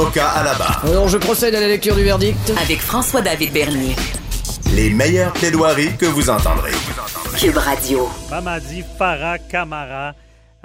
Avocat 0.00 0.30
à 0.30 0.44
la 0.44 0.54
barre. 0.54 0.82
Alors, 0.86 1.08
je 1.08 1.18
procède 1.18 1.54
à 1.54 1.60
la 1.60 1.68
lecture 1.68 1.94
du 1.94 2.02
verdict. 2.02 2.54
Avec 2.58 2.78
François-David 2.78 3.52
Bernier. 3.52 3.94
Les 4.74 4.88
meilleures 4.88 5.32
plaidoiries 5.34 5.94
que 5.98 6.06
vous 6.06 6.30
entendrez. 6.30 6.72
Cube 7.38 7.58
Radio. 7.58 8.08
Mamadi 8.30 8.82
Farah 8.96 9.38
Kamara, 9.38 10.14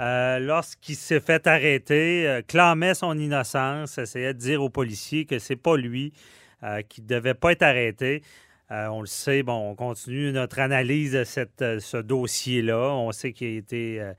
euh, 0.00 0.38
lorsqu'il 0.38 0.96
s'est 0.96 1.20
fait 1.20 1.46
arrêter, 1.46 2.26
euh, 2.26 2.40
clamait 2.48 2.94
son 2.94 3.18
innocence, 3.18 3.98
essayait 3.98 4.32
de 4.32 4.38
dire 4.38 4.62
aux 4.62 4.70
policiers 4.70 5.26
que 5.26 5.38
c'est 5.38 5.56
pas 5.56 5.76
lui, 5.76 6.14
euh, 6.62 6.80
qui 6.88 7.02
ne 7.02 7.06
devait 7.06 7.34
pas 7.34 7.52
être 7.52 7.62
arrêté. 7.62 8.22
on 8.70 9.02
le 9.02 9.06
sait, 9.06 9.42
bon, 9.42 9.70
on 9.70 9.74
continue 9.74 10.32
notre 10.32 10.60
analyse 10.60 11.12
de 11.12 11.24
cette, 11.24 11.62
ce 11.80 11.98
dossier-là. 11.98 12.94
On 12.94 13.12
sait 13.12 13.34
qu'il 13.34 13.48
a 13.48 13.58
été 13.58 14.12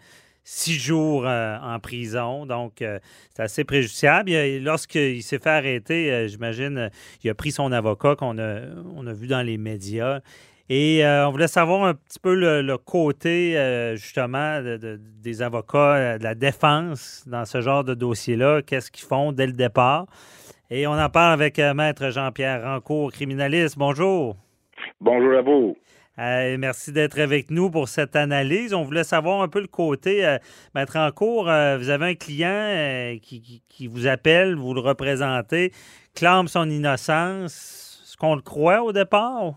six 0.50 0.76
jours 0.76 1.26
en 1.26 1.78
prison, 1.80 2.46
donc 2.46 2.76
c'est 2.80 3.42
assez 3.42 3.66
préjudiciable. 3.66 4.32
Lorsqu'il 4.62 5.22
s'est 5.22 5.40
fait 5.40 5.50
arrêter, 5.50 6.28
j'imagine, 6.30 6.90
il 7.24 7.30
a 7.30 7.36
pris 7.36 7.52
son 7.52 7.72
avocat 7.74 8.16
qu'on 8.16 8.38
a, 8.38 8.62
on 8.96 9.05
a 9.08 9.13
vu 9.13 9.27
dans 9.27 9.41
les 9.41 9.58
médias. 9.58 10.21
Et 10.70 11.05
euh, 11.05 11.27
on 11.27 11.32
voulait 11.32 11.48
savoir 11.48 11.86
un 11.86 11.94
petit 11.94 12.20
peu 12.20 12.36
le, 12.36 12.77
côté, 12.77 13.58
euh, 13.58 13.96
justement, 13.96 14.62
des 15.24 15.41
avocats 15.41 15.96
euh, 15.96 16.18
de 16.18 16.24
la 16.24 16.36
défense 16.36 17.24
dans 17.26 17.46
ce 17.46 17.62
genre 17.62 17.86
de 17.86 17.93
dossier-là. 17.93 18.62
Qu'est-ce 18.64 18.91
qu'ils 18.91 19.08
font 19.08 19.32
dès 19.32 19.48
le 19.48 19.54
départ? 19.54 20.08
Et 20.70 20.86
on 20.86 20.91
en 20.91 21.10
parle 21.10 21.32
avec 21.32 21.60
Maître 21.60 22.10
Jean-Pierre 22.10 22.64
Rancourt, 22.64 23.14
criminaliste. 23.14 23.77
Bonjour. 23.77 24.36
Bonjour 24.99 25.38
à 25.38 25.41
vous. 25.41 25.77
Merci 26.18 26.91
d'être 26.91 27.20
avec 27.20 27.51
nous 27.51 27.70
pour 27.70 27.87
cette 27.87 28.15
analyse. 28.15 28.73
On 28.73 28.84
voulait 28.84 29.04
savoir 29.04 29.41
un 29.41 29.48
peu 29.48 29.62
le 29.62 29.68
côté. 29.68 30.37
Maître 30.76 30.98
Rancourt, 30.98 31.46
vous 31.46 31.90
avez 31.90 32.05
un 32.05 32.15
client 32.15 33.18
qui, 33.21 33.62
qui, 33.68 33.87
vous 33.87 34.07
appelle, 34.07 34.55
vous 34.55 34.74
le 34.74 34.82
représentez, 34.82 35.71
clame 36.15 36.48
son 36.48 36.70
innocence. 36.70 38.01
Est-ce 38.04 38.18
qu'on 38.18 38.35
le 38.35 38.41
croit 38.41 38.82
au 38.82 38.91
départ? 38.91 39.54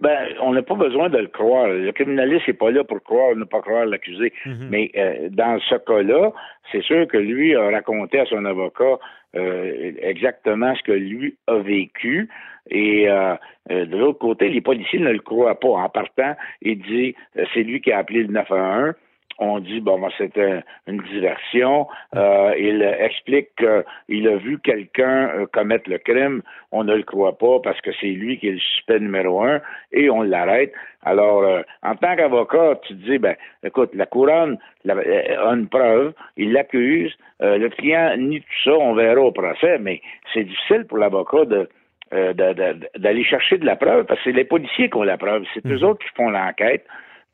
Ben, 0.00 0.28
on 0.40 0.52
n'a 0.52 0.62
pas 0.62 0.76
besoin 0.76 1.08
de 1.08 1.18
le 1.18 1.26
croire. 1.26 1.66
Le 1.66 1.90
criminaliste 1.90 2.46
n'est 2.46 2.54
pas 2.54 2.70
là 2.70 2.84
pour 2.84 3.02
croire 3.02 3.30
ou 3.32 3.34
ne 3.34 3.44
pas 3.44 3.60
croire 3.60 3.84
l'accusé. 3.84 4.32
Mhm. 4.46 4.68
Mais 4.70 4.90
euh, 4.96 5.28
dans 5.30 5.58
ce 5.68 5.74
cas-là, 5.74 6.30
c'est 6.70 6.82
sûr 6.82 7.08
que 7.08 7.16
lui 7.16 7.56
a 7.56 7.70
raconté 7.70 8.20
à 8.20 8.26
son 8.26 8.44
avocat 8.44 8.98
euh, 9.36 9.92
exactement 10.00 10.74
ce 10.74 10.82
que 10.82 10.92
lui 10.92 11.36
a 11.46 11.58
vécu. 11.58 12.28
Et 12.70 13.08
euh, 13.08 13.34
de 13.68 13.96
l'autre 13.96 14.18
côté, 14.18 14.48
les 14.48 14.60
policiers 14.60 14.98
ne 14.98 15.10
le 15.10 15.20
croient 15.20 15.58
pas. 15.58 15.68
En 15.68 15.88
partant, 15.88 16.34
il 16.62 16.80
dit 16.82 17.14
c'est 17.54 17.62
lui 17.62 17.80
qui 17.80 17.92
a 17.92 17.98
appelé 17.98 18.22
le 18.22 18.32
911 18.32 18.94
on 19.38 19.60
dit 19.60 19.80
bon 19.80 19.98
ben, 20.00 20.08
c'était 20.18 20.62
une 20.86 21.00
diversion. 21.02 21.86
Euh, 22.16 22.54
il 22.58 22.82
explique 22.82 23.50
qu'il 23.56 24.28
a 24.28 24.36
vu 24.36 24.58
quelqu'un 24.58 25.28
euh, 25.28 25.46
commettre 25.52 25.88
le 25.88 25.98
crime. 25.98 26.42
On 26.72 26.84
ne 26.84 26.94
le 26.94 27.04
croit 27.04 27.38
pas 27.38 27.60
parce 27.62 27.80
que 27.80 27.90
c'est 28.00 28.08
lui 28.08 28.38
qui 28.38 28.48
est 28.48 28.52
le 28.52 28.58
suspect 28.58 29.00
numéro 29.00 29.42
un 29.42 29.60
et 29.92 30.10
on 30.10 30.22
l'arrête. 30.22 30.72
Alors, 31.04 31.42
euh, 31.42 31.62
en 31.82 31.94
tant 31.94 32.16
qu'avocat, 32.16 32.80
tu 32.82 32.94
te 32.96 33.10
dis 33.10 33.18
ben 33.18 33.36
écoute, 33.62 33.90
la 33.94 34.06
couronne 34.06 34.58
a 34.88 35.52
une 35.52 35.68
preuve, 35.68 36.14
il 36.36 36.52
l'accuse, 36.52 37.16
le 37.40 37.68
client 37.68 38.16
nie 38.16 38.40
tout 38.40 38.62
ça, 38.64 38.72
on 38.72 38.94
verra 38.94 39.20
au 39.20 39.32
procès, 39.32 39.78
mais 39.78 40.00
c'est 40.32 40.44
difficile 40.44 40.84
pour 40.86 40.98
l'avocat 40.98 41.44
de 41.44 41.68
d'aller 42.10 43.22
chercher 43.22 43.58
de 43.58 43.66
la 43.66 43.76
preuve, 43.76 44.06
parce 44.06 44.18
que 44.20 44.30
c'est 44.30 44.36
les 44.36 44.44
policiers 44.44 44.88
qui 44.88 44.96
ont 44.96 45.02
la 45.02 45.18
preuve, 45.18 45.44
c'est 45.52 45.64
eux 45.66 45.76
mhm. 45.76 45.84
autres 45.84 46.02
qui 46.02 46.10
font 46.16 46.30
l'enquête. 46.30 46.86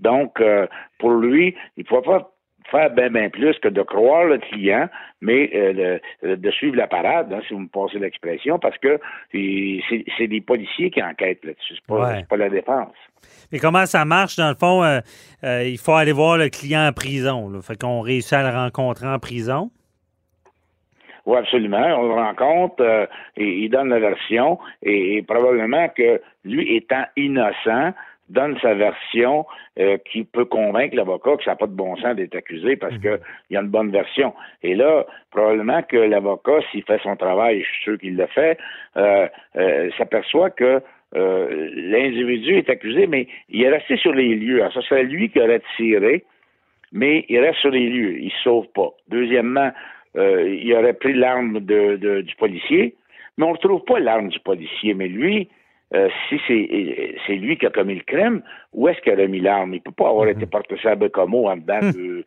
Donc, 0.05 0.41
euh, 0.41 0.67
pour 0.99 1.13
lui, 1.13 1.57
il 1.77 1.83
ne 1.83 1.89
faut 1.89 2.03
pas 2.03 2.31
faire 2.71 2.91
bien 2.91 3.11
ben 3.11 3.31
plus 3.31 3.59
que 3.59 3.69
de 3.69 3.83
croire 3.83 4.25
le 4.25 4.39
client, 4.39 4.89
mais 5.21 5.51
euh, 5.55 5.99
de, 6.23 6.51
suivre 6.51 6.77
la 6.77 6.87
parade, 6.87 7.33
hein, 7.33 7.41
si 7.47 7.55
vous 7.55 7.61
me 7.61 7.69
passez 7.69 7.99
l'expression, 7.99 8.59
parce 8.59 8.77
que 8.79 8.99
c'est 9.33 10.27
des 10.27 10.41
policiers 10.41 10.91
qui 10.91 11.03
enquêtent 11.03 11.45
là-dessus, 11.45 11.75
c'est 11.75 11.87
pas, 11.87 12.23
pas 12.29 12.37
la 12.37 12.49
défense. 12.49 12.95
Mais 13.53 13.59
comment 13.59 13.87
ça 13.87 14.05
marche, 14.05 14.37
dans 14.37 14.49
le 14.49 14.55
fond? 14.55 14.83
Euh, 14.83 15.01
il 15.65 15.79
faut 15.79 15.93
aller 15.93 16.13
voir 16.13 16.37
le 16.37 16.49
client 16.49 16.87
en 16.87 16.93
prison. 16.93 17.49
Là. 17.49 17.61
Fait 17.63 17.79
qu'on 17.79 18.01
réussit 18.01 18.35
à 18.35 18.51
le 18.51 18.57
rencontrer 18.57 19.09
en 19.09 19.19
prison. 19.19 19.71
Oui, 21.27 21.39
absolument. 21.39 21.87
On 21.99 22.09
le 22.09 22.15
rencontre, 22.15 23.09
et 23.37 23.65
il 23.65 23.71
donne 23.71 23.89
la 23.89 23.99
version, 23.99 24.59
et, 24.83 25.23
probablement 25.23 25.89
que 25.89 26.21
lui 26.45 26.77
étant 26.77 27.05
innocent, 27.17 27.95
donne 28.29 28.59
sa 28.61 28.75
version 28.75 29.47
euh, 29.79 29.99
qui 30.11 30.25
peut 30.25 30.45
convaincre 30.45 30.97
l'avocat 30.97 31.37
que 31.37 31.45
ça 31.45 31.53
n'a 31.53 31.57
pas 31.57 31.67
de 31.67 31.73
bon 31.73 31.97
sens 31.97 32.17
d'être 32.17 32.37
accusé 32.37 32.77
parce 32.77 32.95
mhm. 32.95 33.01
qu'il 33.01 33.19
y 33.51 33.57
a 33.57 33.61
une 33.61 33.69
bonne 33.69 33.91
version. 33.91 34.35
Et 34.63 34.75
là, 34.75 35.07
probablement 35.31 35.83
que 35.83 35.97
l'avocat, 35.97 36.59
s'il 36.71 36.85
fait 36.85 37.01
son 37.03 37.17
travail, 37.17 37.61
je 37.61 37.67
suis 37.67 37.83
sûr 37.83 37.99
qu'il 37.99 38.17
le 38.17 38.27
fait, 38.27 38.59
euh, 38.97 39.29
euh, 39.57 39.91
s'aperçoit 39.99 40.51
que 40.51 40.83
l'individu 41.17 42.57
est 42.57 42.69
accusé, 42.69 43.07
mais 43.07 43.29
il 43.49 43.63
est 43.63 43.69
resté 43.69 43.97
sur 43.97 44.13
les 44.13 44.35
lieux. 44.35 44.63
Alors, 44.63 44.73
ça 44.73 44.83
serait 44.83 45.05
lui 45.05 45.29
qui 45.31 45.41
aurait 45.41 45.63
tiré, 45.77 46.25
mais 46.91 47.25
il 47.29 47.39
reste 47.39 47.61
sur 47.61 47.71
les 47.71 47.89
lieux. 47.89 48.19
Il 48.19 48.27
ne 48.27 48.43
sauve 48.43 48.67
pas. 48.75 48.91
Deuxièmement, 49.11 49.71
il 50.17 50.75
aurait 50.77 50.95
pris 50.95 51.13
l'arme 51.13 51.61
de, 51.61 52.21
du 52.23 52.35
policier, 52.35 52.97
mais 53.39 53.45
on 53.45 53.51
ne 53.51 53.55
retrouve 53.55 53.85
pas 53.85 54.01
l'arme 54.01 54.29
du 54.29 54.41
policier. 54.41 54.93
Mais 54.95 55.07
lui, 55.07 55.49
euh, 55.95 56.09
si 56.29 56.41
c'est 56.47 57.35
lui 57.35 57.57
qui 57.57 57.67
a 57.67 57.71
commis 57.71 57.95
le 57.95 58.03
crime, 58.03 58.43
où 58.73 58.89
est-ce 58.89 59.01
qu'il 59.01 59.21
a 59.21 59.27
mis 59.29 59.41
l'arme? 59.41 59.75
Il 59.75 59.79
ne 59.79 59.83
peut 59.83 59.93
pas 59.93 60.09
avoir 60.09 60.25
mhm. 60.25 60.33
été 60.33 60.47
porté 60.47 60.77
ça 60.83 60.93
à 60.93 60.95
Bécomo 60.97 61.49
en 61.49 61.57
dedans 61.57 61.81
hmm. 61.83 62.23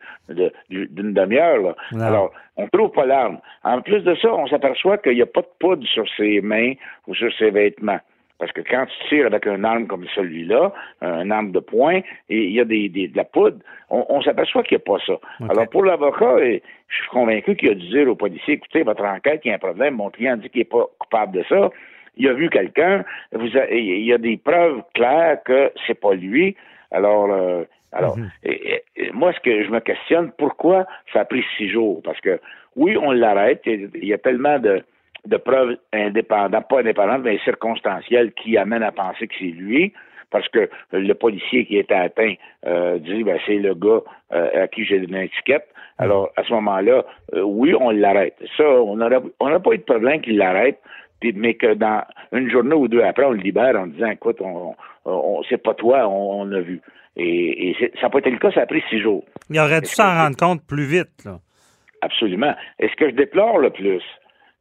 d'une 0.70 1.12
demi-heure. 1.12 1.76
Alors, 2.00 2.32
on 2.56 2.64
ne 2.64 2.68
trouve 2.68 2.90
pas 2.92 3.04
l'arme. 3.04 3.38
En 3.64 3.82
plus 3.82 4.00
de 4.00 4.14
ça, 4.14 4.32
on 4.32 4.46
s'aperçoit 4.46 4.98
qu'il 4.98 5.14
n'y 5.14 5.22
a 5.22 5.26
pas 5.26 5.42
de 5.42 5.50
poudre 5.58 5.86
sur 5.86 6.04
ses 6.16 6.40
mains 6.40 6.72
ou 7.06 7.14
sur 7.14 7.30
ses 7.34 7.50
vêtements. 7.50 8.00
Parce 8.38 8.52
que 8.52 8.60
quand 8.60 8.86
tu 8.86 9.08
tires 9.08 9.26
avec 9.26 9.46
un 9.46 9.64
arme 9.64 9.86
comme 9.86 10.06
celui-là, 10.14 10.72
un 11.02 11.30
arme 11.30 11.50
de 11.50 11.58
poing, 11.58 12.00
et 12.28 12.44
il 12.44 12.52
y 12.52 12.60
a 12.60 12.64
des, 12.64 12.88
de 12.88 13.16
la 13.16 13.24
poudre, 13.24 13.58
on, 13.90 14.22
s'aperçoit 14.22 14.62
qu'il 14.62 14.78
n'y 14.78 14.82
a 14.82 14.96
pas 14.96 15.04
ça. 15.04 15.14
Alors 15.50 15.68
pour 15.68 15.84
l'avocat, 15.84 16.36
je 16.38 16.94
suis 16.94 17.08
convaincu 17.10 17.56
qu'il 17.56 17.70
a 17.70 17.74
dû 17.74 17.88
dire 17.88 18.08
au 18.08 18.14
policier, 18.14 18.54
écoutez, 18.54 18.84
votre 18.84 19.04
enquête, 19.04 19.40
il 19.44 19.48
y 19.48 19.50
a 19.50 19.56
un 19.56 19.58
problème, 19.58 19.94
mon 19.96 20.10
client 20.10 20.36
dit 20.36 20.48
qu'il 20.50 20.60
n'est 20.60 20.66
pas 20.66 20.86
coupable 21.00 21.38
de 21.38 21.44
ça 21.48 21.70
il 22.18 22.28
a 22.28 22.32
vu 22.32 22.50
quelqu'un, 22.50 23.04
il 23.32 24.04
y 24.04 24.12
a 24.12 24.18
des 24.18 24.36
preuves 24.36 24.82
claires 24.94 25.38
que 25.44 25.72
c'est 25.86 25.98
pas 25.98 26.14
lui. 26.14 26.56
Alors, 26.90 27.30
euh, 27.32 27.64
alors, 27.92 28.18
mhm. 28.18 28.30
moi, 29.14 29.32
ce 29.32 29.40
que 29.40 29.64
je 29.64 29.70
me 29.70 29.80
questionne, 29.80 30.32
pourquoi 30.36 30.86
ça 31.12 31.20
a 31.20 31.24
pris 31.24 31.44
six 31.56 31.70
jours? 31.70 32.02
Parce 32.02 32.20
que, 32.20 32.40
oui, 32.76 32.96
on 32.96 33.12
l'arrête. 33.12 33.62
Il 33.64 34.04
y 34.04 34.12
a 34.12 34.18
tellement 34.18 34.58
de, 34.58 34.82
preuves 35.44 35.76
indépendantes, 35.92 36.68
pas 36.68 36.80
indépendantes, 36.80 37.22
mais 37.22 37.38
circonstancielles 37.38 38.32
qui 38.32 38.56
amènent 38.58 38.82
à 38.82 38.92
penser 38.92 39.26
que 39.26 39.34
c'est 39.38 39.44
lui. 39.44 39.92
Parce 40.30 40.46
que 40.48 40.68
le 40.92 41.14
policier 41.14 41.64
qui 41.64 41.78
était 41.78 41.94
atteint 41.94 42.34
euh, 42.66 42.98
dit 42.98 43.24
ben 43.24 43.38
c'est 43.46 43.56
le 43.56 43.74
gars 43.74 44.02
euh, 44.32 44.64
à 44.64 44.68
qui 44.68 44.84
j'ai 44.84 45.00
donné 45.00 45.20
une 45.20 45.24
étiquette. 45.24 45.66
Mhm. 45.98 46.04
Alors 46.04 46.30
à 46.36 46.44
ce 46.44 46.52
moment-là, 46.52 47.06
oui, 47.32 47.74
on 47.74 47.88
l'arrête. 47.88 48.36
Ça, 48.58 48.64
on 48.68 48.96
n'a 48.96 49.08
on 49.40 49.48
n'a 49.48 49.58
pas 49.58 49.72
eu 49.72 49.78
de 49.78 49.84
problème 49.84 50.20
qu'il 50.20 50.36
l'arrête 50.36 50.78
mais 51.34 51.54
que 51.54 51.74
dans 51.74 52.04
une 52.32 52.50
journée 52.50 52.74
ou 52.74 52.88
deux 52.88 53.02
après, 53.02 53.24
on 53.24 53.32
le 53.32 53.38
libère 53.38 53.76
en 53.76 53.86
disant, 53.86 54.10
écoute, 54.10 54.40
on, 54.40 54.74
on 55.04 55.42
c'est 55.48 55.62
pas 55.62 55.74
toi, 55.74 56.08
on, 56.08 56.50
a 56.52 56.60
vu. 56.60 56.80
Et, 57.16 57.74
ça 57.96 58.02
n'a 58.02 58.10
pas 58.10 58.18
été 58.18 58.30
le 58.30 58.38
cas, 58.38 58.52
ça 58.52 58.62
a 58.62 58.66
pris 58.66 58.82
six 58.88 59.00
jours. 59.00 59.24
Il 59.50 59.58
aurait 59.58 59.80
dû 59.80 59.88
s'en 59.88 60.14
rendre 60.14 60.36
compte 60.36 60.64
plus 60.66 60.84
vite. 60.84 61.24
Là. 61.24 61.38
Absolument. 62.02 62.54
Et 62.78 62.88
ce 62.88 62.94
que 62.94 63.10
je 63.10 63.14
déplore 63.14 63.58
le 63.58 63.70
plus, 63.70 64.02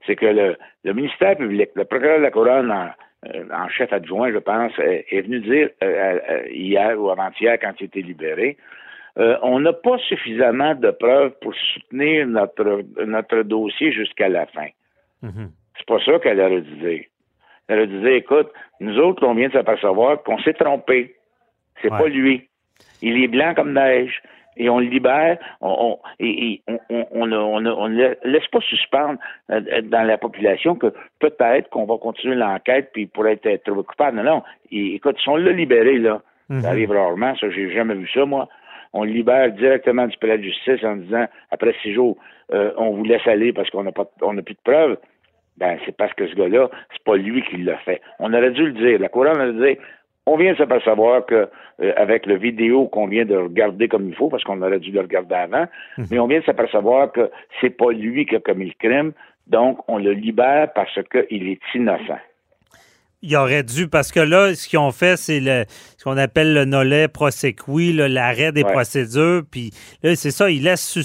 c'est 0.05 0.15
que 0.15 0.25
le, 0.25 0.93
ministère 0.93 1.37
public, 1.37 1.69
le 1.75 1.85
procureur 1.85 2.17
de 2.17 2.23
la 2.23 2.31
Couronne 2.31 2.71
en, 2.71 2.89
euh, 3.25 3.69
chef 3.69 3.91
adjoint, 3.93 4.31
je 4.31 4.37
pense, 4.39 4.71
est, 4.79 5.21
venu 5.21 5.39
dire 5.41 5.69
euh, 5.83 6.19
euh, 6.29 6.47
hier 6.49 6.99
ou 6.99 7.09
avant-hier, 7.09 7.57
quand 7.59 7.73
il 7.79 7.85
était 7.85 8.01
libéré, 8.01 8.57
on 9.41 9.59
n'a 9.59 9.73
pas 9.73 9.97
suffisamment 10.07 10.75
de 10.75 10.91
preuves 10.91 11.33
pour 11.41 11.51
soutenir 11.73 12.27
notre, 12.27 12.83
notre 13.03 13.41
dossier 13.41 13.91
jusqu'à 13.91 14.29
la 14.29 14.45
fin. 14.45 14.67
Mm-hmm. 15.23 15.49
C'est 15.77 15.87
pas 15.87 15.99
ça 16.03 16.19
qu'elle 16.19 16.39
aurait 16.39 16.61
dû 16.61 16.75
dire. 16.75 17.03
Elle 17.67 17.87
dû 17.87 17.99
dire, 17.99 18.13
écoute, 18.13 18.51
nous 18.79 18.97
autres, 18.97 19.25
on 19.25 19.33
vient 19.33 19.47
de 19.47 19.53
s'apercevoir 19.53 20.23
qu'on 20.23 20.39
s'est 20.39 20.53
trompé. 20.53 21.15
C'est 21.81 21.89
pas 21.89 22.07
lui. 22.07 22.47
Il 23.01 23.21
est 23.21 23.27
blanc 23.27 23.53
comme 23.55 23.73
neige. 23.73 24.21
et 24.59 24.69
on 24.69 24.79
le 24.79 24.87
libère, 24.87 25.37
on, 25.61 25.99
et, 26.19 26.61
on, 26.89 27.27
ne 27.27 28.15
laisse 28.23 28.47
pas 28.47 28.61
suspendre 28.61 29.19
euh, 29.51 29.81
dans 29.83 30.01
la 30.03 30.17
population 30.17 30.75
que 30.75 30.93
peut-être 31.19 31.69
qu'on 31.69 31.85
va 31.85 31.97
continuer 31.97 32.35
l'enquête 32.35 32.89
puis 32.91 33.03
il 33.03 33.07
pourrait 33.07 33.39
être 33.43 33.63
trouvé 33.63 33.83
coupable. 33.83 34.17
Non, 34.17 34.23
non. 34.23 34.43
écoute, 34.71 35.17
si 35.21 35.29
on 35.29 35.35
l'a 35.35 35.51
libéré, 35.51 35.99
là, 35.99 36.21
ça 36.49 36.55
mhm. 36.55 36.65
arrive 36.65 36.91
rarement, 36.91 37.35
ça, 37.35 37.49
j'ai 37.49 37.71
jamais 37.71 37.93
vu 37.93 38.07
ça, 38.13 38.25
moi. 38.25 38.47
On 38.93 39.03
le 39.03 39.11
libère 39.11 39.51
directement 39.51 40.07
du 40.07 40.17
palais 40.17 40.37
de 40.37 40.43
justice 40.43 40.83
en 40.83 40.95
disant, 40.95 41.27
après 41.51 41.75
six 41.83 41.93
jours, 41.93 42.17
euh, 42.53 42.71
on 42.77 42.91
vous 42.91 43.03
laisse 43.03 43.27
aller 43.27 43.51
parce 43.53 43.69
qu'on 43.69 43.83
n'a 43.83 43.91
pas, 43.91 44.05
on 44.21 44.33
n'a 44.33 44.41
plus 44.41 44.55
de 44.55 44.59
preuves. 44.63 44.97
Ben, 45.57 45.77
c'est 45.85 45.95
parce 45.95 46.13
que 46.13 46.27
ce 46.27 46.35
gars-là, 46.35 46.69
c'est 46.91 47.03
pas 47.03 47.15
lui 47.15 47.41
qui 47.43 47.57
l'a 47.57 47.77
fait. 47.77 48.01
On 48.19 48.33
aurait 48.33 48.51
dû 48.51 48.65
le 48.67 48.73
dire. 48.73 48.99
La 48.99 49.09
couronne 49.09 49.37
aurait 49.37 49.53
dû 49.53 49.59
dire, 49.59 49.77
on 50.27 50.35
vient 50.37 50.51
de 50.51 50.57
s'apercevoir 50.57 51.25
que 51.25 51.49
euh, 51.81 51.93
avec 51.95 52.25
le 52.25 52.37
vidéo 52.37 52.87
qu'on 52.87 53.07
vient 53.07 53.25
de 53.25 53.35
regarder 53.35 53.87
comme 53.87 54.07
il 54.09 54.15
faut, 54.15 54.29
parce 54.29 54.43
qu'on 54.43 54.61
aurait 54.61 54.79
dû 54.79 54.91
le 54.91 55.01
regarder 55.01 55.35
avant, 55.35 55.65
mhm. 55.97 56.05
mais 56.11 56.19
on 56.19 56.27
vient 56.27 56.39
de 56.39 56.45
s'apercevoir 56.45 57.11
que 57.11 57.31
c'est 57.59 57.69
pas 57.69 57.91
lui 57.91 58.25
qui 58.25 58.35
a 58.35 58.39
commis 58.39 58.65
le 58.65 58.73
crime, 58.77 59.13
donc 59.47 59.79
on 59.87 59.97
le 59.97 60.11
libère 60.11 60.71
parce 60.73 60.99
qu'il 61.09 61.49
est 61.49 61.59
innocent. 61.73 62.19
Il 63.23 63.35
aurait 63.35 63.63
dû, 63.63 63.87
parce 63.87 64.11
que 64.11 64.19
là, 64.19 64.53
ce 64.53 64.67
qu'ils 64.67 64.77
ont 64.77 64.91
fait, 64.91 65.17
c'est 65.17 65.39
ce 65.39 66.03
qu'on 66.03 66.17
appelle 66.17 66.53
le 66.53 66.65
nolet 66.65 67.07
prosequi, 67.07 67.91
l'arrêt 67.93 68.51
des 68.51 68.63
procédures. 68.63 69.41
Puis 69.49 69.71
là, 70.03 70.15
c'est 70.15 70.31
ça, 70.31 70.51
il 70.51 70.63
laisse, 70.63 70.95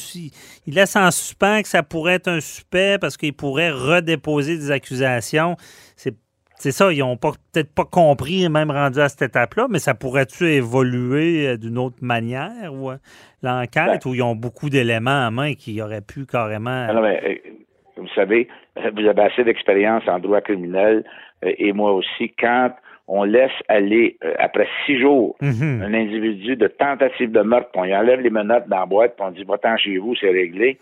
il 0.67 0.75
laisse 0.75 0.95
en 0.95 1.11
suspens 1.11 1.63
que 1.63 1.69
ça 1.69 1.83
pourrait 1.83 2.15
être 2.15 2.29
un 2.29 2.41
suspect 2.41 2.99
parce 3.01 3.17
qu'il 3.17 3.33
pourrait 3.33 3.71
redéposer 3.71 4.59
des 4.59 4.71
accusations. 4.71 5.57
C'est 5.97 6.15
c'est 6.63 6.71
ça, 6.71 6.93
ils 6.93 7.01
n'ont 7.01 7.17
peut-être 7.17 7.75
pas 7.75 7.85
compris, 7.85 8.49
même 8.49 8.71
rendu 8.71 9.01
à 9.01 9.09
cette 9.09 9.23
étape-là, 9.23 9.67
mais 9.69 9.81
ça 9.81 9.95
pourrait-tu 9.95 10.45
évoluer 10.45 11.49
euh, 11.49 11.57
d'une 11.57 11.77
autre 11.77 11.97
manière, 12.03 12.71
euh, 12.73 12.99
l'enquête, 13.43 14.05
ben 14.05 14.11
où 14.11 14.15
ils 14.15 14.23
ont 14.23 14.37
beaucoup 14.37 14.71
d'éléments 14.71 15.27
en 15.27 15.33
main 15.33 15.55
qui 15.55 15.83
auraient 15.83 16.03
pu 16.03 16.25
carrément. 16.25 16.87
Non, 16.93 17.03
mais, 17.03 17.21
euh, 17.25 17.51
vous 17.97 18.09
savez, 18.15 18.47
vous 18.77 19.07
avez 19.09 19.23
assez 19.23 19.43
d'expérience 19.43 20.05
en 20.07 20.21
droit 20.21 20.41
criminel, 20.41 21.03
et 21.43 21.73
moi 21.73 21.93
aussi, 21.93 22.33
quand 22.39 22.71
on 23.09 23.25
laisse 23.25 23.51
aller, 23.69 24.17
après 24.39 24.69
six 24.87 25.01
jours, 25.01 25.37
mhm. 25.41 25.83
un 25.83 25.95
individu 25.95 26.57
de 26.57 26.67
tentative 26.69 27.33
de 27.33 27.41
meurtre, 27.41 27.69
puis 27.73 27.81
on 27.83 27.85
y 27.85 27.95
enlève 27.95 28.21
les 28.21 28.31
menottes 28.31 28.69
dans 28.69 28.81
la 28.81 28.87
boîte, 28.87 29.17
puis 29.17 29.27
on 29.27 29.31
dit 29.31 29.45
va-t'en 29.45 29.77
chez 29.77 29.99
vous, 29.99 30.15
c'est 30.17 30.31
réglé, 30.31 30.79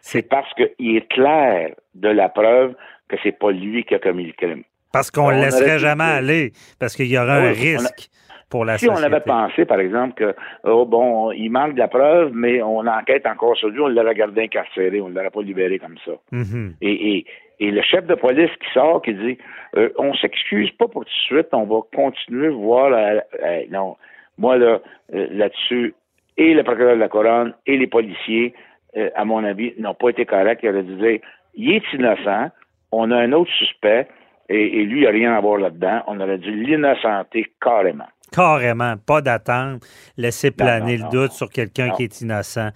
c'est 0.00 0.28
parce 0.28 0.52
qu'il 0.54 0.96
est 0.96 1.08
clair 1.08 1.70
de 1.94 2.08
la 2.08 2.28
preuve 2.28 2.74
que 3.08 3.16
c'est 3.22 3.38
pas 3.38 3.50
lui 3.50 3.84
qui 3.84 3.94
a 3.94 3.98
commis 3.98 4.26
le 4.26 4.32
crime. 4.32 4.62
Parce 4.92 5.10
qu'on 5.10 5.30
ne 5.30 5.40
laisserait 5.42 5.78
jamais 5.78 6.04
aller, 6.04 6.52
parce 6.78 6.94
qu'il 6.94 7.06
y 7.06 7.18
aurait 7.18 7.48
un 7.48 7.52
risque. 7.52 8.10
Pour 8.52 8.66
la 8.66 8.76
si 8.76 8.86
on 8.90 8.96
avait 8.96 9.20
pensé, 9.20 9.64
par 9.64 9.80
exemple, 9.80 10.12
que 10.12 10.36
oh, 10.64 10.84
bon, 10.84 11.32
il 11.32 11.48
manque 11.48 11.72
de 11.72 11.78
la 11.78 11.88
preuve, 11.88 12.32
mais 12.34 12.60
on 12.60 12.86
enquête 12.86 13.26
encore 13.26 13.56
sur 13.56 13.70
lui, 13.70 13.80
on 13.80 13.88
l'aurait 13.88 14.14
gardé 14.14 14.42
incarcéré, 14.42 15.00
on 15.00 15.08
ne 15.08 15.14
l'aurait 15.14 15.30
pas 15.30 15.40
libéré 15.40 15.78
comme 15.78 15.96
ça. 16.04 16.12
Mm-hmm. 16.32 16.74
et, 16.82 17.24
et, 17.60 17.70
le 17.70 17.80
chef 17.80 18.06
de 18.06 18.14
police 18.14 18.50
qui 18.60 18.72
sort, 18.74 19.00
qui 19.00 19.14
dit 19.14 19.38
euh, 19.76 19.88
on 19.96 20.12
s'excuse 20.14 20.70
pas 20.72 20.86
pour 20.86 21.06
tout 21.06 21.10
de 21.10 21.34
suite, 21.34 21.48
on 21.52 21.64
va 21.64 21.80
continuer 21.96 22.50
voir 22.50 22.90
la, 22.90 23.22
non. 23.70 23.96
Moi, 24.36 24.58
là, 24.58 24.80
euh, 25.14 25.26
là-dessus, 25.30 25.94
et 26.36 26.52
le 26.52 26.62
procureur 26.62 26.94
de 26.94 27.00
la 27.00 27.08
couronne 27.08 27.54
et 27.66 27.78
les 27.78 27.86
policiers, 27.86 28.52
euh, 28.98 29.08
à 29.14 29.24
mon 29.24 29.44
avis, 29.44 29.72
n'ont 29.78 29.94
pas 29.94 30.10
été 30.10 30.26
corrects. 30.26 30.60
Ils 30.62 30.68
auraient 30.68 30.82
dû 30.82 30.96
dire 30.96 31.20
il 31.54 31.72
est 31.72 31.92
innocent, 31.94 32.50
on 32.90 33.10
a 33.10 33.16
un 33.16 33.32
autre 33.32 33.50
suspect, 33.52 34.08
et, 34.48 34.84
lui, 34.84 35.00
il 35.00 35.04
n'a 35.04 35.10
rien 35.10 35.32
à 35.34 35.40
voir 35.40 35.58
là-dedans. 35.58 36.02
On 36.06 36.20
aurait 36.20 36.38
dû 36.38 36.50
l'innocenter 36.50 37.46
carrément. 37.60 38.08
Carrément, 38.32 38.96
pas 38.96 39.20
d'attendre, 39.20 39.80
laisser 40.16 40.50
planer 40.50 40.96
le 40.96 41.08
doute 41.10 41.32
sur 41.32 41.50
quelqu'un 41.50 41.90
qui 41.90 42.04
est 42.04 42.20
innocent. 42.20 42.70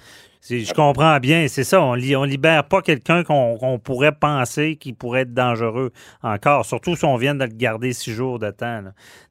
Je 0.48 0.72
comprends 0.72 1.18
bien, 1.18 1.48
c'est 1.48 1.64
ça. 1.64 1.82
On, 1.82 1.96
ne 1.96 2.26
libère 2.26 2.68
pas 2.68 2.80
quelqu'un 2.80 3.24
qu'on 3.24 3.80
pourrait 3.82 4.12
penser 4.12 4.76
qui 4.76 4.92
pourrait 4.92 5.22
être 5.22 5.34
dangereux 5.34 5.90
encore, 6.22 6.64
surtout 6.64 6.94
si 6.94 7.04
on 7.04 7.16
vient 7.16 7.34
de 7.34 7.44
le 7.44 7.50
garder 7.50 7.92
six 7.92 8.12
jours 8.12 8.38
de 8.38 8.50
temps. 8.50 8.82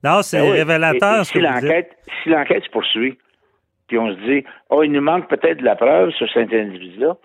Non, 0.03 0.21
c'est 0.21 0.41
ben 0.41 0.51
révélateur. 0.51 1.25
si 1.25 1.39
l'enquête 1.39 1.95
si 2.21 2.29
l'enquête 2.29 2.63
se 2.63 2.69
poursuit, 2.69 3.17
puis 3.87 3.97
on 3.97 4.13
se 4.13 4.19
dit, 4.25 4.43
oh, 4.69 4.83
il 4.83 4.91
nous 4.91 5.01
manque 5.01 5.29
peut-être 5.29 5.59
de 5.59 5.63
la 5.63 5.75
preuve 5.75 6.11
sur 6.11 6.27
cet 6.33 6.51
individu-là, 6.51 7.15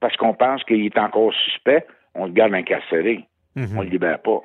parce 0.00 0.16
qu'on 0.16 0.34
pense 0.34 0.64
qu'il 0.64 0.86
est 0.86 0.98
encore 0.98 1.32
suspect, 1.44 1.86
on 2.14 2.26
le 2.26 2.32
garde 2.32 2.54
incarcéré. 2.54 3.26
Mhm. 3.56 3.66
On 3.76 3.80
ne 3.80 3.84
le 3.84 3.90
libère 3.90 4.20
pas. 4.22 4.40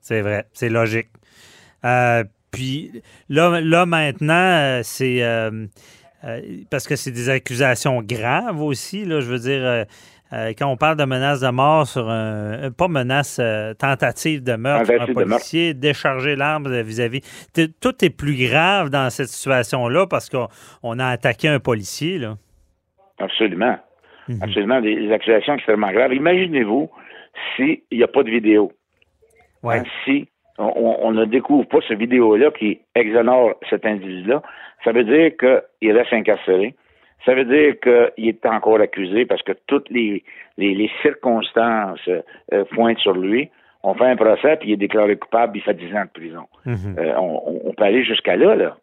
C'est 0.00 0.22
vrai, 0.22 0.44
c'est 0.52 0.68
logique. 0.68 1.08
Euh, 1.84 2.24
puis 2.56 3.02
là, 3.28 3.60
là 3.60 3.84
maintenant, 3.84 4.32
euh, 4.34 4.80
c'est 4.82 5.22
euh, 5.22 5.66
parce 6.70 6.88
que 6.88 6.96
c'est 6.96 7.10
des 7.10 7.28
accusations 7.28 8.00
graves 8.02 8.62
aussi. 8.62 9.04
Là, 9.04 9.20
je 9.20 9.26
veux 9.26 9.38
dire, 9.38 9.84
quand 10.58 10.66
on 10.66 10.76
parle 10.76 10.96
de 10.96 11.04
menace 11.04 11.40
de 11.40 11.50
mort 11.50 11.86
sur 11.86 12.08
un. 12.08 12.70
Pas 12.72 12.88
menace, 12.88 13.40
tentative 13.78 14.42
de 14.42 14.56
meurtre 14.56 14.86
sur 14.86 15.02
un 15.02 15.12
policier, 15.12 15.74
décharger 15.74 16.34
l'arme 16.34 16.80
vis-à-vis. 16.80 17.20
Tout 17.80 18.04
est 18.04 18.10
plus 18.10 18.34
grave 18.48 18.88
dans 18.88 19.10
cette 19.10 19.28
situation-là 19.28 20.06
parce 20.06 20.30
qu'on 20.30 20.98
a 20.98 21.06
attaqué 21.06 21.48
un 21.48 21.60
policier. 21.60 22.18
Là. 22.18 22.36
Absolument. 23.18 23.78
Mhm. 24.28 24.42
Absolument. 24.42 24.80
Des 24.80 25.12
accusations 25.12 25.54
extrêmement 25.54 25.92
graves. 25.92 26.14
Imaginez-vous 26.14 26.90
s'il 27.54 27.82
n'y 27.92 28.02
a 28.02 28.08
pas 28.08 28.22
de 28.22 28.30
vidéo. 28.30 28.72
Ouais. 29.62 29.78
Hein, 29.78 29.84
si 30.04 30.28
on, 30.58 31.12
ne 31.12 31.24
découvre 31.24 31.66
pas 31.66 31.78
cette 31.86 31.98
vidéo-là 31.98 32.50
qui 32.50 32.80
exonore 32.94 33.54
cet 33.68 33.84
individu-là, 33.84 34.42
ça 34.84 34.92
veut 34.92 35.04
dire 35.04 35.32
qu'il 35.36 35.92
reste 35.92 36.12
incarcéré. 36.12 36.74
Ça 37.24 37.34
veut 37.34 37.44
dire 37.44 37.74
qu'il 37.80 38.28
est 38.28 38.46
encore 38.46 38.80
accusé 38.80 39.26
parce 39.26 39.42
que 39.42 39.52
toutes 39.66 39.90
les, 39.90 40.22
les, 40.58 40.90
circonstances 41.02 42.08
euh, 42.08 42.64
pointent 42.72 42.98
sur 42.98 43.14
lui. 43.14 43.50
On 43.82 43.94
fait 43.94 44.06
un 44.06 44.16
procès, 44.16 44.56
puis 44.56 44.70
il 44.70 44.72
est 44.72 44.76
déclaré 44.76 45.16
coupable, 45.16 45.56
il 45.56 45.62
fait 45.62 45.74
10 45.74 45.94
ans 45.96 46.04
de 46.04 46.20
prison. 46.20 46.46
Mhm. 46.64 46.96
Euh, 46.98 47.14
on, 47.18 47.72
peut 47.72 47.84
aller 47.84 48.04
jusqu'à 48.04 48.36
là, 48.36 48.54
là. 48.54 48.76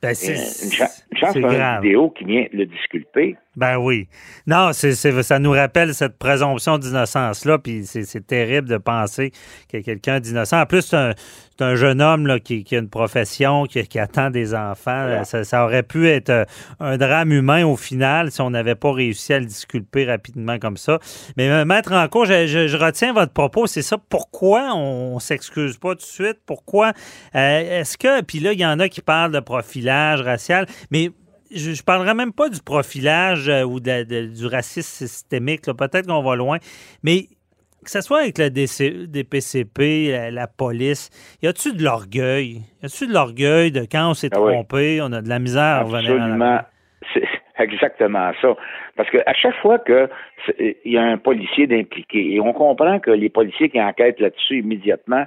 Ben, 0.00 0.14
c'est, 0.14 0.32
une, 0.32 1.18
chance 1.18 1.34
une 1.34 1.80
vidéo 1.82 2.10
qui 2.10 2.24
vient 2.24 2.46
le 2.52 2.66
disculper. 2.66 3.36
Ben 3.56 3.78
oui. 3.78 4.06
Non, 4.46 4.72
c'est, 4.72 4.94
ça 4.94 5.38
nous 5.40 5.50
rappelle 5.50 5.92
cette 5.92 6.18
présomption 6.18 6.78
d'innocence-là, 6.78 7.58
puis 7.58 7.84
c'est, 7.84 8.24
terrible 8.24 8.68
de 8.68 8.76
penser 8.76 9.32
qu'il 9.66 9.80
y 9.80 9.82
a 9.82 9.84
quelqu'un 9.84 10.20
d'innocent. 10.20 10.60
En 10.60 10.66
plus, 10.66 10.82
c'est 10.82 10.96
un, 10.96 11.14
un 11.62 11.74
jeune 11.74 12.00
homme 12.00 12.26
là, 12.26 12.38
qui, 12.40 12.64
a 12.72 12.78
une 12.78 12.88
profession, 12.88 13.64
qui, 13.64 13.98
attend 13.98 14.30
des 14.30 14.54
enfants. 14.54 15.22
Ça, 15.24 15.64
aurait 15.64 15.82
pu 15.82 16.08
être 16.08 16.30
euh, 16.30 16.44
un 16.80 16.96
drame 16.96 17.32
humain 17.32 17.66
au 17.66 17.76
final 17.76 18.30
si 18.30 18.40
on 18.40 18.50
n'avait 18.50 18.74
pas 18.74 18.92
réussi 18.92 19.32
à 19.32 19.40
le 19.40 19.46
disculper 19.46 20.04
rapidement 20.04 20.58
comme 20.58 20.76
ça. 20.76 20.98
Mais 21.36 21.48
euh, 21.50 21.64
Maître 21.64 21.92
en 21.92 22.24
je, 22.24 22.46
je, 22.46 22.68
je 22.68 22.76
retiens 22.76 23.12
votre 23.12 23.32
propos, 23.32 23.66
c'est 23.66 23.82
ça. 23.82 23.98
Pourquoi 24.08 24.72
on, 24.74 25.14
ne 25.16 25.20
s'excuse 25.20 25.76
pas 25.76 25.94
tout 25.94 26.02
de 26.02 26.02
suite? 26.02 26.38
Pourquoi? 26.46 26.92
Euh, 27.34 27.80
est-ce 27.80 27.98
que... 27.98 28.22
Puis 28.22 28.40
là, 28.40 28.52
il 28.52 28.60
y 28.60 28.66
en 28.66 28.78
a 28.80 28.88
qui 28.88 29.00
parlent 29.00 29.32
de 29.32 29.40
profilage 29.40 30.22
racial, 30.22 30.66
mais 30.90 31.10
je, 31.50 31.70
ne 31.70 31.82
parlerai 31.82 32.14
même 32.14 32.32
pas 32.32 32.48
du 32.48 32.60
profilage 32.60 33.48
euh, 33.48 33.64
ou 33.64 33.80
du 33.80 34.46
racisme 34.46 35.06
systémique. 35.06 35.62
Peut-être 35.62 36.06
qu'on 36.06 36.22
va 36.22 36.36
loin. 36.36 36.58
Mais 37.02 37.28
que 37.84 37.90
ce 37.90 38.00
soit 38.00 38.20
avec 38.20 38.38
le 38.38 38.50
DPCP, 38.50 40.30
la, 40.30 40.46
police, 40.46 41.10
y 41.42 41.46
a-tu 41.46 41.72
de 41.74 41.82
l'orgueil? 41.82 42.62
Y 42.82 42.86
a-tu 42.86 43.06
de 43.06 43.12
l'orgueil 43.12 43.72
de 43.72 43.80
quand 43.80 44.10
on 44.10 44.14
s'est 44.14 44.30
ah 44.32 44.36
trompé, 44.36 45.00
on 45.02 45.12
a 45.12 45.22
de 45.22 45.28
la 45.28 45.38
misère 45.38 45.62
à 45.62 45.82
revenir 45.82 46.12
Absolument. 46.12 46.60
C'est 47.14 47.22
exactement 47.58 48.32
ça. 48.40 48.54
Parce 48.96 49.10
qu'à 49.10 49.32
chaque 49.34 49.56
fois 49.56 49.78
qu'il 49.78 50.74
y 50.84 50.96
a 50.96 51.02
un 51.02 51.18
policier 51.18 51.66
d'impliqué, 51.66 52.34
et 52.34 52.40
on 52.40 52.52
comprend 52.52 52.98
que 52.98 53.10
les 53.10 53.28
policiers 53.28 53.68
qui 53.68 53.80
enquêtent 53.80 54.20
là-dessus 54.20 54.58
immédiatement 54.58 55.24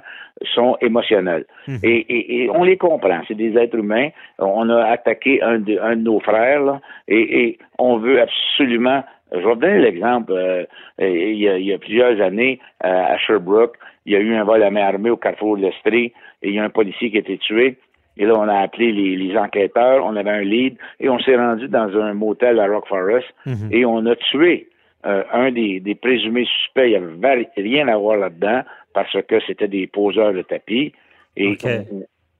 sont 0.54 0.76
émotionnels. 0.80 1.46
Mhm. 1.68 1.78
Et, 1.82 2.48
on 2.52 2.64
les 2.64 2.76
comprend. 2.76 3.20
C'est 3.28 3.34
des 3.34 3.56
êtres 3.56 3.76
humains. 3.76 4.08
On 4.38 4.68
a 4.68 4.84
attaqué 4.84 5.42
un 5.42 5.58
de, 5.58 5.94
nos 5.94 6.20
frères, 6.20 6.80
et, 7.08 7.58
on 7.78 7.98
veut 7.98 8.20
absolument. 8.20 9.04
Je 9.32 9.38
vais 9.38 9.44
vous 9.44 9.54
donner 9.54 9.78
l'exemple. 9.78 10.32
Euh, 10.32 10.64
il, 10.98 11.38
y 11.38 11.72
a, 11.72 11.78
plusieurs 11.78 12.20
années, 12.20 12.60
euh, 12.84 12.88
à 12.88 13.18
Sherbrooke, 13.18 13.76
il 14.04 14.12
y 14.12 14.16
a 14.16 14.20
eu 14.20 14.34
un 14.34 14.44
vol 14.44 14.62
à 14.62 14.70
main 14.70 14.86
armée 14.86 15.10
au 15.10 15.16
carrefour 15.16 15.56
de 15.56 15.62
l'Estrie, 15.62 16.12
et 16.42 16.48
il 16.48 16.54
y 16.54 16.58
a 16.58 16.64
un 16.64 16.70
policier 16.70 17.10
qui 17.10 17.16
a 17.16 17.20
été 17.20 17.38
tué. 17.38 17.78
Et 18.18 18.26
là, 18.26 18.34
on 18.36 18.48
a 18.48 18.58
appelé 18.58 18.92
les, 18.92 19.36
enquêteurs, 19.36 20.04
on 20.04 20.16
avait 20.16 20.30
un 20.30 20.42
lead, 20.42 20.76
et 21.00 21.08
on 21.08 21.18
s'est 21.20 21.36
rendu 21.36 21.68
dans 21.68 21.96
un 21.96 22.12
motel 22.12 22.60
à 22.60 22.66
Rock 22.66 22.86
Forest, 22.88 23.26
mhm. 23.46 23.68
et 23.70 23.86
on 23.86 24.04
a 24.06 24.16
tué 24.16 24.68
euh, 25.06 25.22
un 25.32 25.50
des, 25.50 25.96
présumés 26.00 26.44
suspects. 26.44 26.90
Il 26.90 26.90
n'y 26.90 27.24
avait 27.24 27.48
rien 27.56 27.88
à 27.88 27.96
voir 27.96 28.18
là-dedans, 28.18 28.62
parce 28.92 29.16
que 29.26 29.40
c'était 29.46 29.68
des 29.68 29.86
poseurs 29.86 30.34
de 30.34 30.42
tapis. 30.42 30.92
Et 31.36 31.56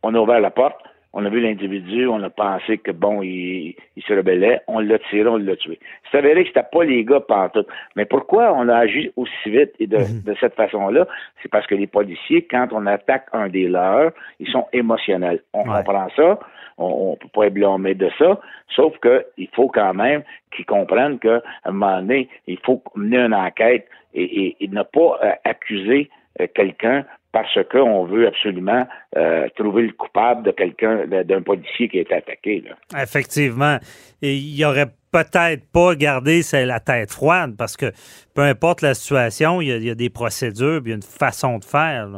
on, 0.03 0.15
a 0.15 0.19
ouvert 0.21 0.41
la 0.41 0.51
porte, 0.51 0.77
on 1.13 1.25
a 1.25 1.29
vu 1.29 1.41
l'individu, 1.41 2.07
on 2.09 2.23
a 2.23 2.31
pensé 2.31 2.79
que 2.79 2.91
bon, 2.91 3.23
il, 3.23 3.75
se 4.07 4.13
rebellait, 4.13 4.61
on 4.67 4.79
l'a 4.81 4.99
tiré, 5.11 5.29
on 5.29 5.37
l'a 5.37 5.57
tué. 5.57 5.79
C'est 6.11 6.19
avéré 6.19 6.43
que 6.43 6.49
c'était 6.49 6.67
pas 6.71 6.85
les 6.85 7.05
gars 7.05 7.21
pantoute. 7.21 7.69
Mais 7.97 8.07
pourquoi 8.07 8.53
on 8.55 8.69
a 8.69 8.77
agi 8.77 9.13
aussi 9.17 9.33
vite 9.47 9.73
et 9.79 9.87
de, 9.87 9.99
mhm. 9.99 10.35
cette 10.41 10.55
façon-là? 10.55 11.07
C'est 11.43 11.51
parce 11.51 11.67
que 11.67 11.75
les 11.75 11.87
policiers, 11.87 12.47
quand 12.51 12.69
on 12.73 12.87
attaque 12.87 13.27
un 13.33 13.49
des 13.49 13.69
leurs, 13.69 14.13
ils 14.41 14.49
sont 14.49 14.67
émotionnels. 14.73 15.43
On 15.53 15.65
comprend 15.65 16.09
ça, 16.17 16.39
on, 16.79 17.13
ne 17.13 17.17
peut 17.17 17.29
pas 17.33 17.47
être 17.47 17.55
blâmé 17.55 17.95
de 17.95 18.11
ça, 18.19 18.41
sauf 18.75 18.95
qu'il 19.01 19.49
faut 19.53 19.69
quand 19.69 19.95
même 19.95 20.23
qu'ils 20.57 20.67
comprennent 20.67 21.19
qu'à 21.19 21.43
un 21.65 21.73
moment 21.73 22.01
donné, 22.01 22.29
il 22.47 22.59
faut 22.59 22.83
mener 22.95 23.19
une 23.19 23.35
enquête 23.35 23.87
et, 24.15 24.57
ne 24.61 24.83
pas 24.83 25.19
euh, 25.23 25.33
accuser 25.45 26.11
euh, 26.41 26.47
quelqu'un 26.55 27.05
parce 27.33 27.59
qu'on 27.71 28.05
veut 28.05 28.27
absolument 28.27 28.87
euh, 29.17 29.49
trouver 29.57 29.83
le 29.83 29.93
coupable 29.93 30.43
de 30.43 30.51
quelqu'un, 30.51 31.07
d'un 31.07 31.43
policier 31.43 31.89
qui 31.89 31.99
est 31.99 32.13
attaqué. 32.13 32.63
Effectivement. 32.95 33.79
Et 34.21 34.35
il 34.35 34.57
y 34.57 34.65
aurait 34.65 34.91
peut-être 35.11 35.65
pas 35.73 35.95
gardé 35.95 36.43
la 36.53 36.81
tête 36.81 37.11
froide 37.11 37.55
parce 37.57 37.77
que 37.77 37.87
peu 38.35 38.43
importe 38.43 38.83
la 38.83 38.95
situation, 38.95 39.61
il 39.61 39.83
y 39.83 39.91
a, 39.91 39.95
des 39.95 40.11
procédures, 40.11 40.83
il 40.85 40.89
y 40.91 40.93
a 40.93 40.97
une 40.97 41.03
façon 41.03 41.59
de 41.59 41.65
faire. 41.65 42.09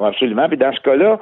Absolument. 0.00 0.48
Puis 0.48 0.58
dans 0.58 0.72
ce 0.72 0.80
cas-là, 0.80 1.18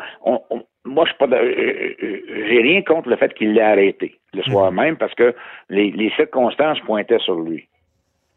moi, 0.84 1.04
je 1.06 1.14
pas, 1.14 1.26
j'ai 1.30 2.60
rien 2.62 2.82
contre 2.82 3.08
le 3.08 3.16
fait 3.16 3.34
qu'il 3.34 3.54
l'ait 3.54 3.62
arrêté 3.62 4.18
le 4.32 4.42
soir 4.42 4.70
mhm. 4.70 4.80
même 4.80 4.96
parce 4.96 5.14
que 5.14 5.34
les, 5.68 5.90
les 5.92 6.10
circonstances 6.10 6.80
pointaient 6.80 7.18
sur 7.20 7.40
lui. 7.40 7.68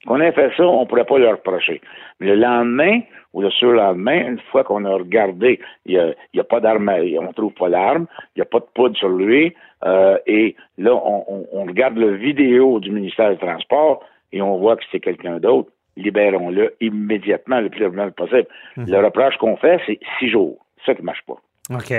Qu'on 0.06 0.22
ait 0.22 0.32
fait 0.32 0.52
ça, 0.56 0.64
on 0.64 0.82
ne 0.82 0.86
pourrait 0.86 1.06
pas 1.06 1.18
le 1.18 1.30
reprocher. 1.30 1.82
Mais 2.20 2.28
le 2.28 2.36
lendemain 2.36 3.02
ou 3.34 3.42
le 3.42 3.50
surlendemain, 3.50 4.28
une 4.28 4.40
fois 4.52 4.64
qu'on 4.64 4.86
a 4.86 4.94
regardé, 4.94 5.60
il 5.86 6.16
n'y 6.34 6.40
a, 6.40 6.44
pas 6.44 6.60
d'arme, 6.60 6.90
on 7.20 7.34
trouve 7.34 7.54
pas 7.54 7.68
l'arme, 7.68 8.06
il 8.36 8.40
n'y 8.40 8.42
a 8.42 8.46
pas 8.46 8.60
de 8.60 8.68
poudre 8.74 8.96
sur 8.96 9.10
lui, 9.10 9.54
euh, 9.86 10.18
et 10.26 10.56
là, 10.78 10.96
on, 10.96 11.64
regarde 11.66 11.98
la 11.98 12.12
vidéo 12.12 12.80
du 12.80 12.92
ministère 12.92 13.30
des 13.30 13.38
Transports 13.38 14.04
et 14.32 14.42
on 14.42 14.58
voit 14.58 14.78
que 14.78 14.84
c'est 14.92 15.00
quelqu'un 15.00 15.40
d'autre. 15.40 15.70
Libérons-le 15.98 16.76
immédiatement, 16.80 17.60
le 17.60 17.70
plus 17.70 17.84
rapidement 17.84 18.10
possible. 18.12 18.48
Mhm. 18.78 18.86
Le 18.90 19.06
reproche 19.06 19.38
qu'on 19.38 19.58
fait, 19.58 19.80
c'est 19.86 20.00
six 20.20 20.30
jours. 20.30 20.58
Ça 20.86 20.94
qui 20.94 21.02
ne 21.02 21.06
marche 21.08 21.24
pas. 21.26 21.38
OK. 21.70 21.94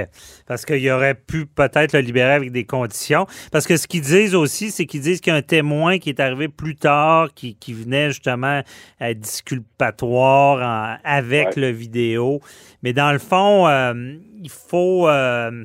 Parce 0.46 0.64
qu'il 0.64 0.90
aurait 0.90 1.14
pu 1.14 1.44
peut-être 1.46 1.92
le 1.92 2.00
libérer 2.00 2.32
avec 2.32 2.52
des 2.52 2.64
conditions. 2.64 3.26
Parce 3.52 3.66
que 3.66 3.76
ce 3.76 3.86
qu'ils 3.86 4.00
disent 4.00 4.34
aussi, 4.34 4.70
c'est 4.70 4.86
qu'ils 4.86 5.02
disent 5.02 5.20
qu'il 5.20 5.32
y 5.32 5.36
a 5.36 5.38
un 5.38 5.42
témoin 5.42 5.98
qui 5.98 6.08
est 6.08 6.20
arrivé 6.20 6.48
plus 6.48 6.76
tard, 6.76 7.28
qui, 7.34 7.56
venait 7.68 8.08
justement 8.08 8.62
être 9.00 9.20
disculpatoire 9.20 10.98
avec 11.04 11.56
le 11.56 11.68
vidéo. 11.68 12.40
Mais 12.82 12.92
dans 12.92 13.12
le 13.12 13.18
fond, 13.18 13.66
euh, 13.68 14.14
il 14.42 14.50
faut. 14.50 15.08
Euh, 15.08 15.64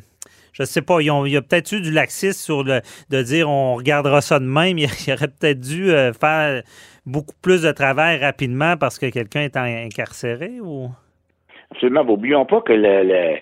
je 0.51 0.63
sais 0.63 0.81
pas, 0.81 1.01
il 1.01 1.07
y 1.07 1.37
a 1.37 1.41
peut-être 1.41 1.71
eu 1.71 1.81
du 1.81 1.91
laxisme 1.91 2.39
sur 2.39 2.63
le, 2.63 2.81
de 3.09 3.21
dire 3.23 3.49
on 3.49 3.75
regardera 3.75 4.21
ça 4.21 4.39
de 4.39 4.45
même. 4.45 4.77
Il, 4.77 4.87
aurait 5.11 5.27
peut-être 5.27 5.59
dû 5.59 5.91
euh, 5.91 6.13
faire 6.13 6.61
beaucoup 7.05 7.35
plus 7.41 7.63
de 7.63 7.71
travail 7.71 8.17
rapidement 8.19 8.77
parce 8.77 8.99
que 8.99 9.07
quelqu'un 9.07 9.41
est 9.41 9.57
incarcéré 9.57 10.59
ou? 10.61 10.89
Absolument. 11.71 12.03
N'oublions 12.03 12.45
pas 12.45 12.61
que 12.61 12.73
le 12.73 13.39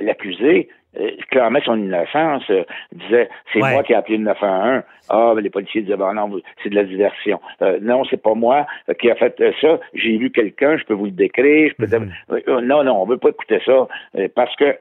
l'accusé 0.00 0.68
euh, 1.00 1.10
clamait 1.30 1.60
son 1.64 1.76
innocence, 1.76 2.44
euh, 2.50 2.62
disait 2.92 3.28
c'est 3.52 3.58
moi 3.58 3.82
qui 3.82 3.92
ai 3.92 3.96
appelé 3.96 4.16
le 4.16 4.24
911. 4.24 4.82
Ah, 5.08 5.32
ben, 5.34 5.40
les 5.40 5.50
policiers 5.50 5.82
disaient 5.82 5.96
bon 5.96 6.14
non, 6.14 6.40
c'est 6.62 6.68
de 6.68 6.76
la 6.76 6.84
diversion. 6.84 7.40
non, 7.80 8.04
c'est 8.04 8.22
pas 8.22 8.34
moi 8.34 8.66
qui 9.00 9.10
a 9.10 9.16
fait 9.16 9.34
ça. 9.60 9.80
J'ai 9.94 10.16
vu 10.16 10.30
quelqu'un, 10.30 10.76
je 10.76 10.84
peux 10.84 10.94
vous 10.94 11.06
le 11.06 11.10
décrire. 11.10 11.72
Je 11.76 11.84
peux 11.84 11.98
mhm. 11.98 12.64
non, 12.64 12.84
non, 12.84 13.02
on 13.02 13.06
veut 13.06 13.18
pas 13.18 13.30
écouter 13.30 13.60
ça 13.66 13.88
parce 14.36 14.54
que 14.56 14.76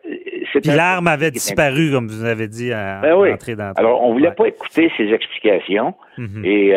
c'est. 0.54 0.66
l'arme 0.68 1.08
avait 1.08 1.32
disparu, 1.32 1.92
comme 1.92 2.08
vous 2.08 2.26
avez 2.26 2.48
dit 2.48 2.72
à 2.72 3.00
ben 3.02 3.16
oui. 3.16 3.30
Alors, 3.76 4.04
on 4.04 4.14
voulait 4.14 4.32
pas 4.32 4.46
écouter 4.46 4.92
ses 4.98 5.12
explications. 5.12 5.96
Mhm. 6.18 6.46
Et 6.46 6.76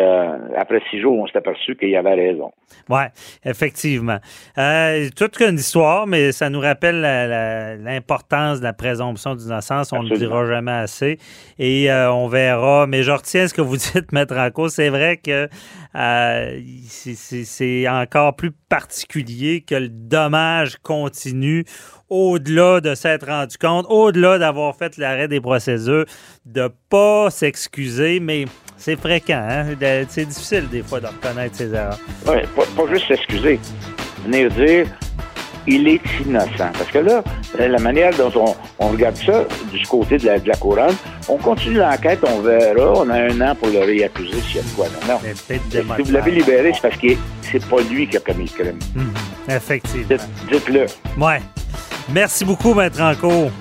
après 0.55 0.81
six 0.89 0.99
jours, 0.99 1.19
on 1.19 1.27
s'est 1.27 1.37
aperçu 1.37 1.75
qu'il 1.75 1.89
y 1.89 1.95
avait 1.95 2.15
raison. 2.15 2.51
Oui, 2.89 3.03
effectivement. 3.45 4.17
toute 5.15 5.39
une 5.41 5.55
histoire, 5.55 6.07
mais 6.07 6.31
ça 6.31 6.49
nous 6.49 6.59
rappelle 6.59 7.01
l'importance 7.83 8.59
de 8.59 8.63
la 8.63 8.73
présomption 8.73 9.35
d'innocence. 9.35 9.93
On 9.93 10.03
ne 10.03 10.09
le 10.09 10.17
dira 10.17 10.45
jamais 10.45 10.71
assez. 10.71 11.19
Et 11.59 11.91
euh, 11.91 12.11
on 12.11 12.27
verra. 12.27 12.87
Mais 12.87 13.03
je 13.03 13.11
retiens 13.11 13.47
ce 13.47 13.53
que 13.53 13.61
vous 13.61 13.77
dites, 13.93 14.11
Maître 14.11 14.37
en 14.37 14.49
cause. 14.51 14.73
C'est 14.73 14.89
vrai 14.89 15.17
que 15.17 15.47
euh, 15.95 16.61
c'est 16.87 17.87
encore 17.87 18.35
plus 18.35 18.51
particulier 18.51 19.61
que 19.61 19.75
le 19.75 19.89
dommage 19.89 20.77
continue 20.77 21.65
au-delà 22.09 22.79
de 22.79 22.95
s'être 22.95 23.27
rendu 23.27 23.57
compte, 23.57 23.85
au-delà 23.89 24.37
d'avoir 24.37 24.75
fait 24.75 24.97
l'arrêt 24.97 25.27
des 25.27 25.41
procédures, 25.41 26.05
de 26.45 26.69
pas 26.89 27.29
s'excuser, 27.29 28.19
mais 28.19 28.45
c'est 28.77 28.99
fréquent. 28.99 29.45
Hein? 29.49 29.65
C'est 30.09 30.25
difficile 30.25 30.67
des 30.69 30.83
fois 30.83 30.99
de 30.99 31.07
reconnaître 31.07 31.55
ses 31.55 31.73
erreurs. 31.73 31.99
Oui, 32.27 32.37
pas, 32.55 32.63
pas 32.75 32.93
juste 32.93 33.07
s'excuser. 33.07 33.59
Venir 34.25 34.49
dire 34.51 34.87
il 35.67 35.87
est 35.87 36.01
innocent. 36.25 36.71
Parce 36.73 36.89
que 36.91 36.99
là, 36.99 37.23
la 37.59 37.79
manière 37.79 38.13
dont 38.15 38.55
on, 38.79 38.87
regarde 38.87 39.17
ça 39.17 39.43
du 39.71 39.85
côté 39.85 40.17
de 40.17 40.25
la, 40.25 40.39
de 40.39 40.47
la 40.47 40.55
couronne, 40.55 40.95
on 41.27 41.37
continue 41.37 41.77
l'enquête, 41.77 42.19
on 42.23 42.39
verra. 42.39 42.93
On 42.95 43.09
a 43.09 43.21
un 43.23 43.41
an 43.41 43.55
pour 43.55 43.67
le 43.67 43.79
réaccuser 43.79 44.39
s'il 44.41 44.57
y 44.57 44.59
a 44.59 44.61
de 44.63 44.69
quoi. 44.69 44.87
Non, 45.07 45.19
Si 45.25 46.01
vous 46.03 46.11
l'avez 46.11 46.31
libéré, 46.31 46.71
c'est 46.73 46.81
parce 46.81 46.97
que 46.97 47.07
c'est 47.41 47.65
pas 47.65 47.81
lui 47.81 48.07
qui 48.07 48.17
a 48.17 48.19
commis 48.21 48.49
le 48.57 48.63
crime. 48.63 48.79
Mhm. 48.95 49.13
Effectivement. 49.49 50.17
Dites-le. 50.49 50.85
ouais. 51.17 51.41
Merci 52.13 52.45
beaucoup, 52.45 52.73
Maître 52.73 53.01
Anco. 53.01 53.51